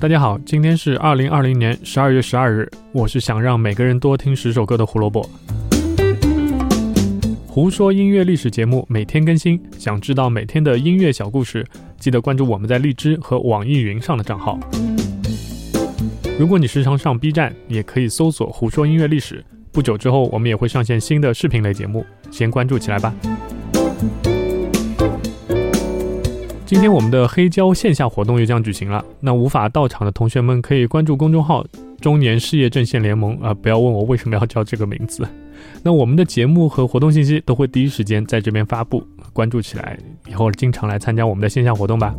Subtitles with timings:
[0.00, 5.28] 大家好，今天是二零二零年十二月十二日，我是想让每个人多听十首歌的胡萝卜。
[7.46, 11.66] 胡说音乐历史节目每天更新，想知道每天的音乐小故事，
[11.98, 14.58] 记得关注我们在荔枝和网易云上的账号。
[16.38, 19.44] 如果你时常上 B 站，也可以搜索“胡说音乐历史”。
[19.70, 23.14] 不久之后，我们也会上线新的视频类节目，先关注起来吧。
[26.70, 31.66] 今天我们的黑胶线下活动又将举行了，那无法到场的同学们可以关注公众号
[32.00, 35.26] “中年事业阵线联盟”啊，不要问我为什么要叫这个名字。
[35.82, 39.02] 那我们的节目和活动信息都会第一时间在这边发布，
[39.32, 39.98] 关注起来，
[40.28, 42.14] 以后经常来参加我们的线下活动吧。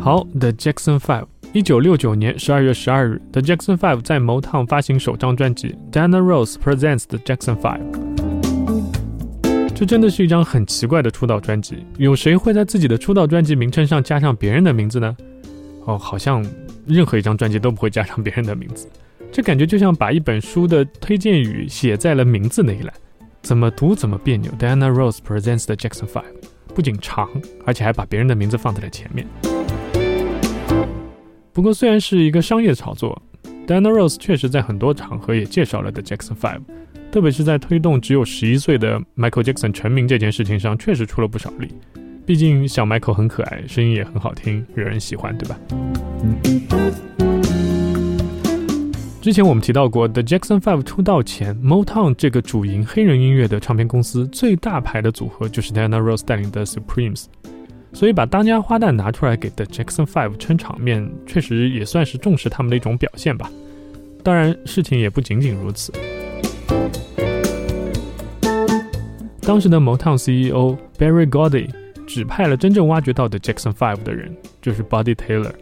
[0.00, 7.80] 好，The Jackson Five，一九六九年十二月十二日，The Jackson Five 在 Motown 发行首张专辑《Diana Rose Presents The Jackson Five》。
[9.78, 11.86] 这真的是一张很奇怪的出道专辑。
[11.98, 15.16] 有谁会在自己的出道专辑名称上加上别人的名字呢？
[15.84, 16.44] 哦，好像
[16.84, 18.88] 任何一张专辑都不会加上别人的名字。
[19.30, 22.92] 这感觉就像把一本书的推荐语写在了名字那一栏，
[23.40, 24.50] 怎么读怎么别扭。
[24.58, 26.24] Diana Rose presents the Jackson Five，
[26.74, 27.28] 不仅长，
[27.64, 29.24] 而且还把别人的名字放在了前面。
[31.52, 33.22] 不过虽然是一个商业炒作
[33.64, 36.62] ，Diana Rose 确实在很多场合也介绍了 The Jackson Five。
[37.10, 41.68] 特别是在推动只有十一岁的 Michael Jackson 成名这件事情上，确实出了不少力。
[42.26, 45.58] 毕竟小 Michael 很可爱，声音也很好听，惹人喜欢，对吧？
[49.22, 57.24] 之前我们提到过，The Jackson Five 出道前，Motown 这个主营黑人音乐的唱片公司最大牌的组合就是 Diana Ross 带领的 Supremes，
[57.94, 63.50] 所以把当家花旦拿出来给 The Jackson Five 撑场面，确实也算是重视他们的一种表现吧。
[64.22, 65.90] 当然，事情也不仅仅如此。
[69.48, 71.70] 当时的 Motown CEO Barry Gordy
[72.06, 75.52] 指派了真正挖掘到的 Jackson Five 的人，就是 Buddy Taylor，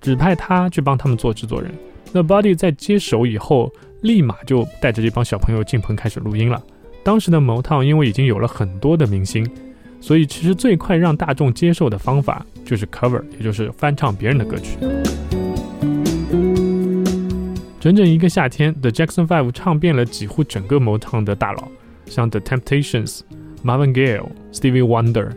[0.00, 1.72] 指派他去帮他们做制作人。
[2.12, 3.68] 那 Buddy 在接手以后，
[4.02, 6.62] 立马就带着这帮小朋友进棚开始录音了。
[7.02, 9.44] 当时的 Motown 因为已经有了很多的明星，
[10.00, 14.78] 所以其实最快让大众接受的方法就是 cover，也就是翻唱别人的歌曲。
[17.80, 21.66] 整整一个夏天，The Jackson Five 唱遍了几乎整个 Motown 的大佬。
[22.10, 23.20] 像 The Temptations、
[23.64, 24.20] Marvin Gaye、
[24.52, 25.30] Stevie Wonder、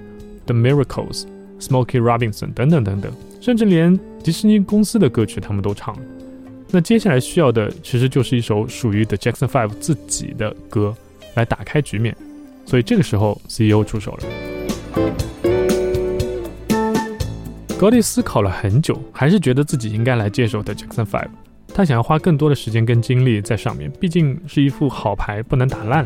[0.46, 1.24] The Miracles、
[1.62, 5.98] Smokey Robinson 等等等等，甚至连迪士尼公司的歌曲他们都唱。
[6.70, 10.94] 那接下来需要的其实就是一首属于 The Jackson Five 自己的歌
[11.36, 12.14] 来打开局面。
[12.66, 14.24] 所以这个时候 CEO 出手了。
[17.78, 21.28] 高迪思考了很久，还是觉得自己应该来接手 The Jackson Five。
[21.76, 26.06] 他想要花更多的时间跟精力在上面，毕竟是一副好牌，不能打烂。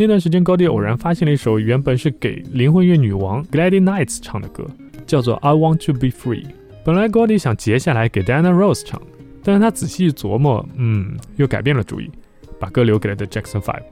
[0.00, 4.64] 那段时间，高迪偶然发现了一首原本是给灵魂乐女王 Gladys Knight 唱的歌，
[5.08, 6.44] 叫做《I Want to Be Free》。
[6.84, 9.02] 本来高迪想截下来给 Diana Rose 唱，
[9.42, 12.08] 但是他仔细一琢磨，嗯，又改变了主意，
[12.60, 13.82] 把歌留给了 The Jackson Five。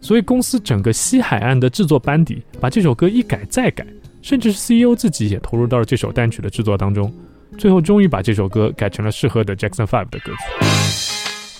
[0.00, 3.84] 所以公司整个西海岸的制作班底把这首歌一改再改，
[4.22, 7.12] 甚至是 CEO 自己也投入到了这首单曲的制作当中，
[7.58, 11.17] 最后终于把这首歌改成了适合 The Jackson Five 的歌曲。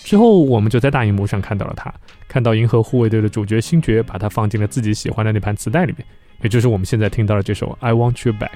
[0.09, 1.93] 之后，我们就在大荧幕上看到了他，
[2.27, 6.07] 看到银河护卫队的主角星爵把他放进了自己喜欢的那盘磁带里面，
[6.41, 8.49] 也就是我们现在听到的这首《I Want You Back》。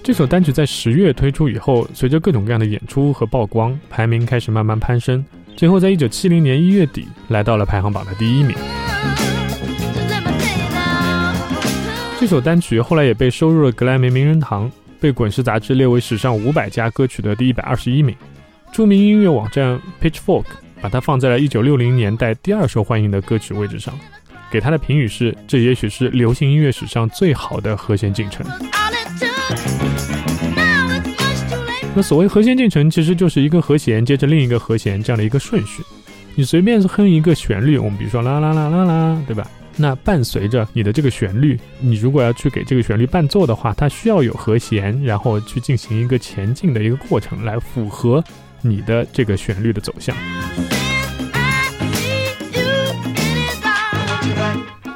[0.00, 5.24] 这首单曲在十月推出以后，随着各种各样的演出和曝光，排名开始慢慢攀升，
[5.56, 8.56] 最后在一九七零年一月底来到了排行榜的第一名。
[12.20, 14.70] 这首单曲后来也被收入了格莱美名人堂。
[15.00, 18.14] 被《滚石》杂志列为史上五百家歌曲的第一百二十一名，
[18.72, 20.44] 著名音乐网站 Pitchfork
[20.80, 23.98] 把它放在了一九六零年代第二受欢迎的歌曲位置上，
[24.50, 28.46] 给它的评语是：这也许是流行音乐史上最好的和弦进程。
[31.94, 35.82] 那所谓和弦进程，其实就是一个和弦接着另一个和弦这样的一个顺序。
[36.36, 39.50] 你随便哼一个旋律，我们比如说啦啦啦啦啦，对吧？
[39.80, 48.22] 那伴随着你的这个旋律，你如果要去给这个旋律伴奏的话，它需要有和弦，然后去进行一个前进的一个过程，来符合
[48.60, 50.14] 你的这个旋律的走向。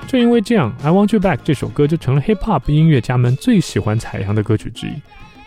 [0.07, 4.93] 正因为这样，《I Want You Back》这首歌就成了 Hip Hop 音乐家们最喜欢采样的歌曲之一。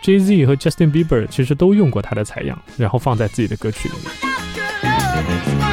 [0.02, 5.67] Jay Z 和 Justin Bieber 其实都用过它的采样，然后放在自己的歌曲里面。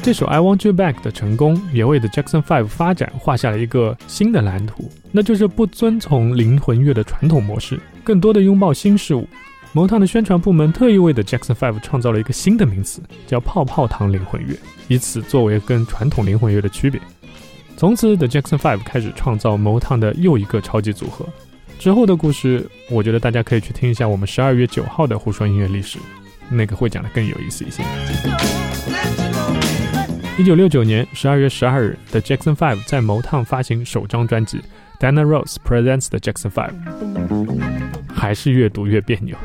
[0.00, 9.28] 这首《I Want You Back》的成功，也为 The Jackson Five 发展画下了一个新的蓝图，那就是不遵从灵魂乐的传统模式，更多的拥抱新事物。
[9.72, 14.56] 摩汤的宣传部门特意为 The Jackson Five 创造了一个新的名词，叫“泡泡糖灵魂乐”，
[14.88, 16.98] 以此作为跟传统灵魂乐的区别。
[17.76, 21.26] 从此，The Jackson Five 开始创造 Motown 的又一个超级组合。
[21.78, 25.98] 之后的故事，我觉得大家可以去听一下我们十二月九号的《胡说音乐历史》，
[26.48, 27.84] 那个会讲的更有意思一些。
[30.38, 34.58] 一九六九年十二月十二日，The Jackson Five 在 Motown 发行首张专辑
[35.00, 36.70] 《Dana Rose Presents The Jackson Five》，
[38.14, 39.36] 还是越读越别扭。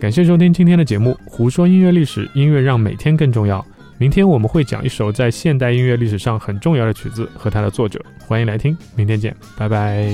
[0.00, 3.66] 感谢收听今天的节目《胡说音乐历史》，音乐让每天更重要。
[3.98, 8.78] 明天我们会讲一首在现代音乐历史上很重要的曲子和它的作者，欢迎来听。
[8.94, 10.08] 明天见，拜拜。